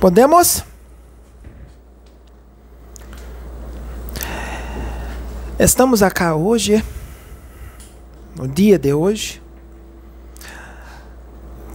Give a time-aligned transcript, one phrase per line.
[0.00, 0.62] Podemos?
[5.58, 6.84] Estamos acá hoje,
[8.36, 9.42] no dia de hoje,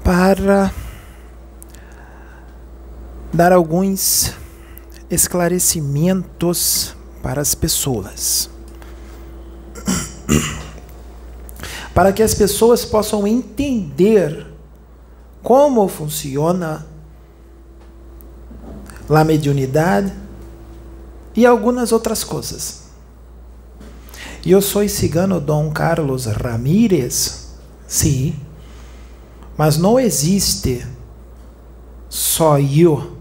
[0.05, 0.71] para
[3.33, 4.31] dar alguns
[5.09, 8.49] esclarecimentos para as pessoas.
[11.93, 14.47] Para que as pessoas possam entender
[15.43, 16.92] como funciona
[19.09, 20.13] a mediunidade
[21.35, 22.83] e algumas outras coisas.
[24.45, 27.47] Eu sou cigano Dom Carlos Ramírez,
[27.87, 28.35] sim,
[29.57, 30.85] mas não existe
[32.09, 33.17] só eu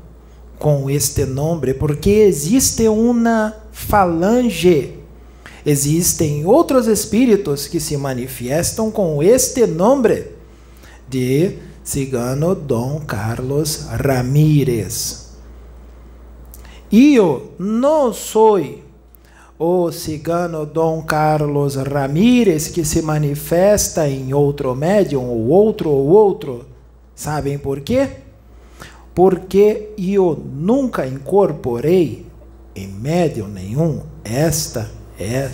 [0.59, 4.99] com este nome, porque existe uma falange,
[5.65, 10.25] existem outros espíritos que se manifestam com este nome
[11.09, 15.22] de cigano Dom Carlos Ramírez.
[16.93, 18.61] Eu não sou
[19.59, 26.67] o cigano Dom Carlos Ramírez, que se manifesta em outro médium, ou outro, ou outro.
[27.15, 28.09] Sabem por quê?
[29.15, 32.27] Porque eu nunca incorporei
[32.75, 35.51] em médium nenhum esta é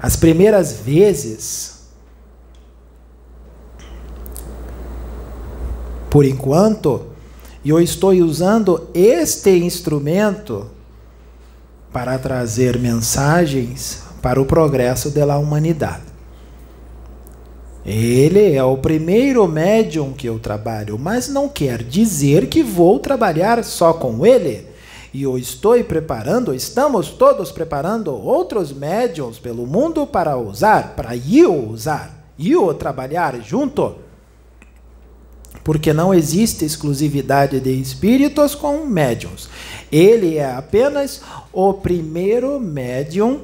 [0.00, 1.76] as primeiras vezes.
[6.10, 7.15] Por enquanto,
[7.70, 10.70] eu estou usando este instrumento
[11.92, 16.02] para trazer mensagens para o progresso da humanidade.
[17.84, 23.62] Ele é o primeiro médium que eu trabalho, mas não quer dizer que vou trabalhar
[23.64, 24.66] só com ele.
[25.14, 31.70] E eu estou preparando, estamos todos preparando outros médiums pelo mundo para usar, para eu
[31.70, 34.05] usar, eu trabalhar junto.
[35.66, 39.48] Porque não existe exclusividade de espíritos com médiums.
[39.90, 41.22] Ele é apenas
[41.52, 43.40] o primeiro médium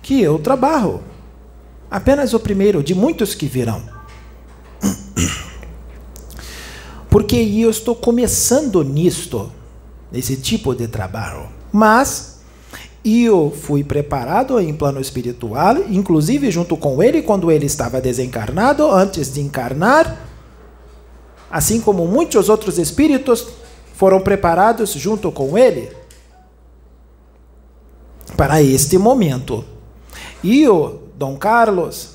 [0.00, 1.00] que eu trabalho.
[1.90, 3.82] Apenas o primeiro de muitos que virão.
[7.10, 9.50] Porque eu estou começando nisto,
[10.12, 11.48] nesse tipo de trabalho.
[11.72, 12.38] Mas
[13.04, 19.34] eu fui preparado em plano espiritual, inclusive junto com ele quando ele estava desencarnado, antes
[19.34, 20.28] de encarnar,
[21.52, 23.46] assim como muitos outros espíritos
[23.94, 25.94] foram preparados junto com ele
[28.36, 29.62] para este momento.
[30.42, 32.12] E o Dom Carlos,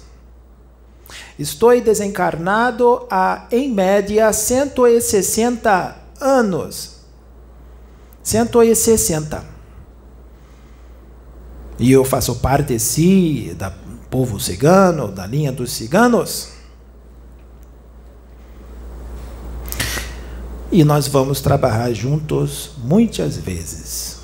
[1.37, 6.97] estou desencarnado há, em média, 160 anos.
[8.23, 9.45] 160.
[11.79, 13.71] E eu faço parte, sim, do
[14.09, 16.56] povo cigano, da linha dos ciganos.
[20.77, 24.19] E nós vamos trabalhar juntos muitas vezes.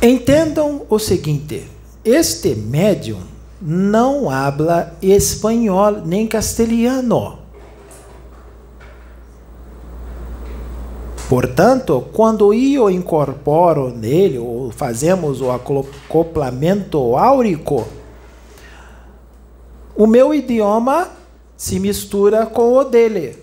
[0.00, 1.64] Entendam o seguinte:
[2.02, 3.20] este médium
[3.60, 7.40] não habla espanhol nem castelhano.
[11.28, 17.86] Portanto, quando eu incorporo nele, ou fazemos o acoplamento áurico,
[19.94, 21.17] o meu idioma
[21.58, 23.36] se mistura com o dele.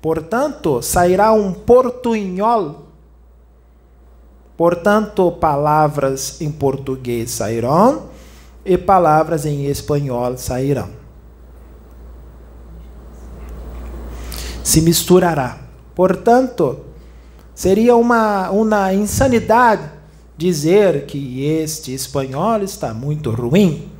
[0.00, 2.86] Portanto, sairá um portunhol.
[4.56, 8.04] Portanto, palavras em português sairão
[8.64, 10.88] e palavras em espanhol sairão.
[14.62, 15.58] Se misturará.
[15.96, 16.78] Portanto,
[17.56, 19.90] seria uma, uma insanidade
[20.36, 23.97] dizer que este espanhol está muito ruim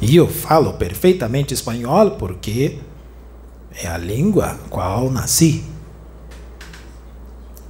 [0.00, 2.78] e eu falo perfeitamente espanhol porque
[3.82, 5.64] é a língua qual nasci.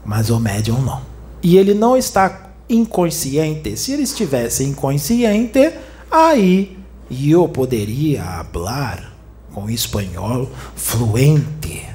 [0.05, 1.03] Mas o médium não.
[1.43, 3.77] E ele não está inconsciente.
[3.77, 5.73] Se ele estivesse inconsciente,
[6.11, 6.79] aí
[7.11, 9.13] eu poderia falar
[9.53, 11.89] com espanhol fluente.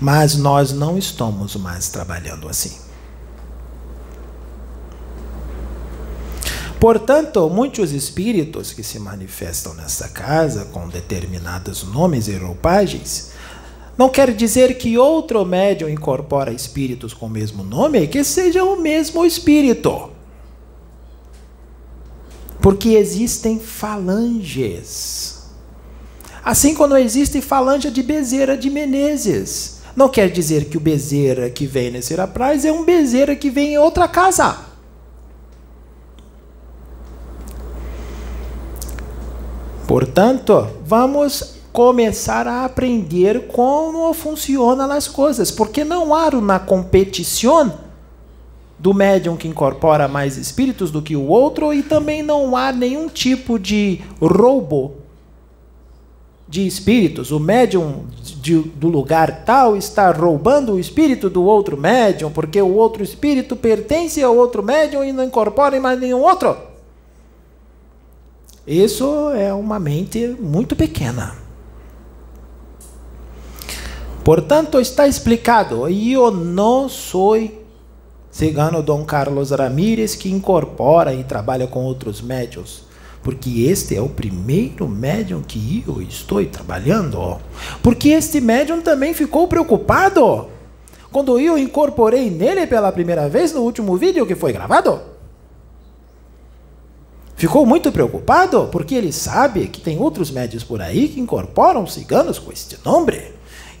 [0.00, 2.81] Mas nós não estamos mais trabalhando assim.
[6.82, 13.30] Portanto, muitos espíritos que se manifestam nessa casa com determinados nomes e roupagens,
[13.96, 18.80] não quer dizer que outro médium incorpora espíritos com o mesmo nome que seja o
[18.80, 20.10] mesmo espírito.
[22.60, 25.44] Porque existem falanges.
[26.44, 29.82] Assim como existe falange de Bezerra de Menezes.
[29.94, 33.74] Não quer dizer que o Bezerra que vem nesse Serapraz é um Bezerra que vem
[33.74, 34.71] em outra casa.
[39.92, 47.74] Portanto, vamos começar a aprender como funcionam as coisas, porque não há uma competição
[48.78, 53.06] do médium que incorpora mais espíritos do que o outro e também não há nenhum
[53.06, 54.94] tipo de roubo
[56.48, 57.30] de espíritos.
[57.30, 58.06] O médium
[58.40, 63.54] de, do lugar tal está roubando o espírito do outro médium, porque o outro espírito
[63.54, 66.71] pertence ao outro médium e não incorpora em mais nenhum outro.
[68.66, 71.34] Isso é uma mente muito pequena.
[74.24, 75.88] Portanto, está explicado.
[75.88, 77.36] Eu não sou
[78.30, 82.84] cigano Dom Carlos Ramírez que incorpora e trabalha com outros médios.
[83.20, 87.40] Porque este é o primeiro médium que eu estou trabalhando.
[87.82, 90.46] Porque este médium também ficou preocupado
[91.10, 95.11] quando eu incorporei nele pela primeira vez no último vídeo que foi gravado.
[97.42, 102.38] Ficou muito preocupado porque ele sabe que tem outros médios por aí que incorporam ciganos
[102.38, 103.20] com este nome.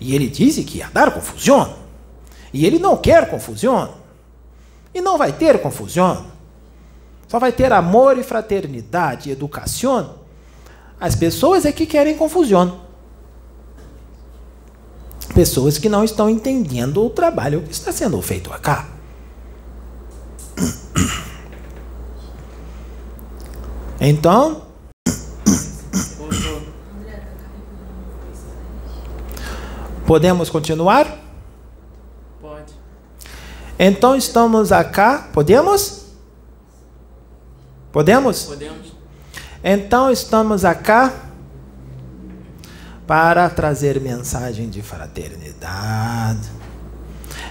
[0.00, 1.76] E ele disse que ia dar confusão.
[2.52, 3.94] E ele não quer confusão.
[4.92, 6.26] E não vai ter confusão.
[7.28, 10.16] Só vai ter amor e fraternidade e educação.
[10.98, 12.80] As pessoas é que querem confusão.
[15.36, 18.91] Pessoas que não estão entendendo o trabalho que está sendo feito acá.
[24.04, 24.62] Então,
[30.04, 31.20] podemos continuar?
[32.40, 32.72] Pode.
[33.78, 36.06] Então estamos acá, podemos?
[37.92, 38.42] Podemos?
[38.42, 38.92] Podemos.
[39.62, 41.14] Então estamos acá
[43.06, 46.50] para trazer mensagem de fraternidade,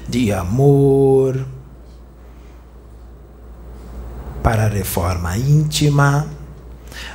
[0.05, 1.45] de amor,
[4.43, 6.40] para a reforma íntima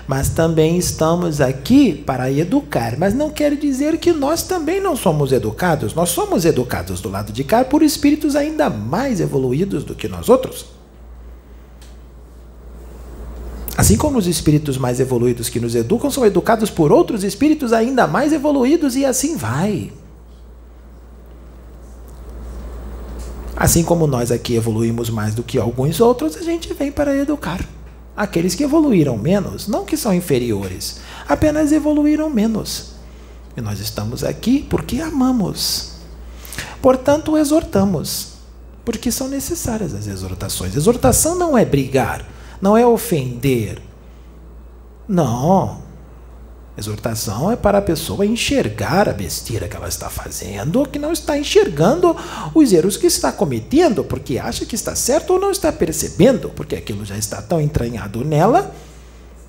[0.06, 2.96] mas também estamos aqui para educar.
[2.98, 5.94] Mas não quer dizer que nós também não somos educados.
[5.94, 10.28] Nós somos educados do lado de cá por espíritos ainda mais evoluídos do que nós
[10.28, 10.66] outros.
[13.76, 18.06] Assim como os espíritos mais evoluídos que nos educam são educados por outros espíritos ainda
[18.06, 19.92] mais evoluídos, e assim vai.
[23.54, 27.60] Assim como nós aqui evoluímos mais do que alguns outros, a gente vem para educar
[28.16, 32.94] aqueles que evoluíram menos, não que são inferiores, apenas evoluíram menos.
[33.56, 35.92] E nós estamos aqui porque amamos.
[36.80, 38.34] Portanto, exortamos,
[38.84, 40.76] porque são necessárias as exortações.
[40.76, 42.26] Exortação não é brigar,
[42.60, 43.82] não é ofender.
[45.08, 45.85] Não.
[46.78, 51.38] Exortação é para a pessoa enxergar a besteira que ela está fazendo, que não está
[51.38, 52.14] enxergando
[52.54, 56.76] os erros que está cometendo, porque acha que está certo ou não está percebendo, porque
[56.76, 58.74] aquilo já está tão entranhado nela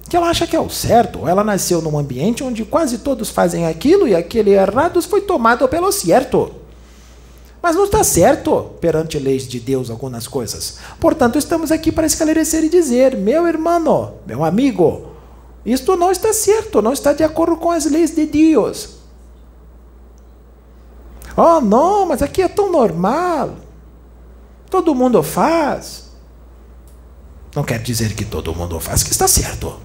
[0.10, 1.28] que ela acha que é o certo.
[1.28, 5.92] Ela nasceu num ambiente onde quase todos fazem aquilo e aquele errado foi tomado pelo
[5.92, 6.52] certo.
[7.62, 10.78] Mas não está certo perante leis de Deus algumas coisas.
[10.98, 15.17] Portanto, estamos aqui para esclarecer e dizer: meu irmão, meu amigo,
[15.68, 19.00] isto não está certo, não está de acordo com as leis de Deus.
[21.36, 23.56] Oh, não, mas aqui é tão normal.
[24.70, 26.06] Todo mundo faz.
[27.54, 29.76] Não quer dizer que todo mundo faz que está certo.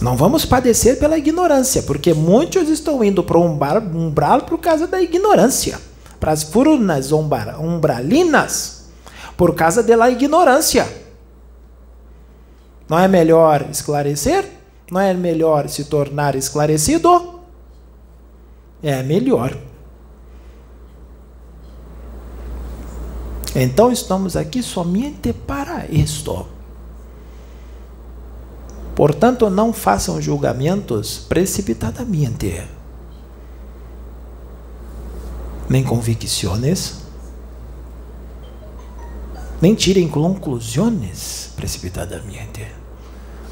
[0.00, 5.02] Não vamos padecer pela ignorância, porque muitos estão indo para o umbral por causa da
[5.02, 5.76] ignorância.
[6.20, 8.84] Para as furnas umbralinas,
[9.36, 11.01] por causa da ignorância.
[12.92, 14.46] Não é melhor esclarecer?
[14.90, 17.40] Não é melhor se tornar esclarecido?
[18.82, 19.56] É melhor.
[23.56, 26.46] Então estamos aqui somente para isto.
[28.94, 32.62] Portanto, não façam julgamentos precipitadamente,
[35.66, 37.00] nem convicções,
[39.62, 42.81] nem tirem conclusões precipitadamente.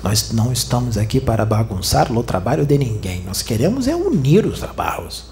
[0.03, 3.23] Nós não estamos aqui para bagunçar o trabalho de ninguém.
[3.27, 5.27] Nós queremos é unir os trabalhos.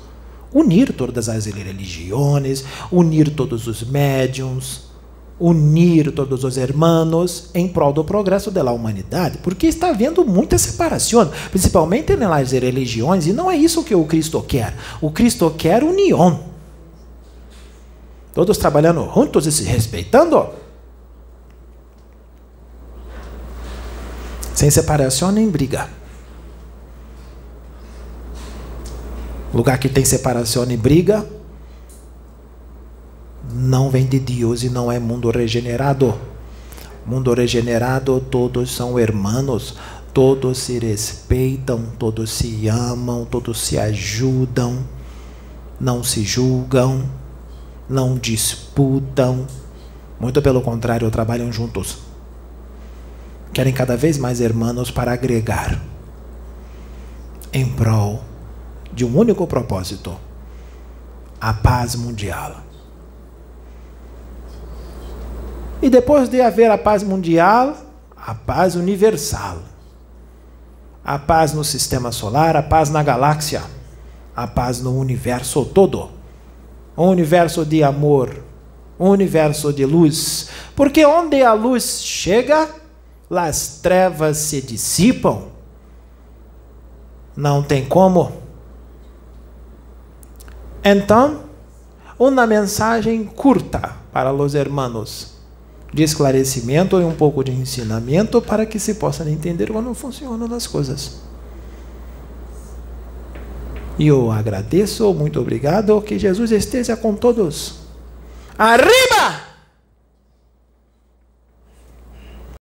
[0.52, 4.88] Unir todas as religiões, unir todos os médiums,
[5.40, 11.30] unir todos os hermanos em prol do progresso da humanidade, porque está havendo muita separação,
[11.50, 14.74] principalmente nas religiões, e não é isso que o Cristo quer.
[15.00, 16.40] O Cristo quer união.
[18.34, 20.48] Todos trabalhando juntos e se respeitando.
[24.58, 25.88] Sem separação nem briga.
[29.54, 31.24] Lugar que tem separação e briga
[33.54, 36.12] não vem de Deus e não é mundo regenerado.
[37.06, 39.76] Mundo regenerado, todos são hermanos,
[40.12, 44.84] todos se respeitam, todos se amam, todos se ajudam,
[45.80, 47.08] não se julgam,
[47.88, 49.46] não disputam,
[50.18, 52.07] muito pelo contrário, trabalham juntos.
[53.52, 55.80] Querem cada vez mais irmãos para agregar
[57.52, 58.22] em prol
[58.92, 60.16] de um único propósito:
[61.40, 62.68] a paz mundial.
[65.80, 67.76] E depois de haver a paz mundial,
[68.16, 69.58] a paz universal.
[71.04, 73.62] A paz no sistema solar, a paz na galáxia,
[74.36, 76.10] a paz no universo todo.
[76.96, 78.42] Um universo de amor,
[78.98, 80.50] um universo de luz.
[80.74, 82.68] Porque onde a luz chega,
[83.30, 85.48] as trevas se dissipam.
[87.36, 88.32] Não tem como.
[90.82, 91.44] Então,
[92.18, 95.38] uma mensagem curta para os hermanos
[95.92, 100.66] de esclarecimento e um pouco de ensinamento para que se possam entender como funcionam as
[100.66, 101.20] coisas.
[103.98, 107.80] E eu agradeço, muito obrigado, que Jesus esteja com todos.
[108.56, 109.47] Arriba!